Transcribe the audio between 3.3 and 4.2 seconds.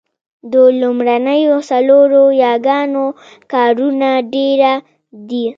کارونه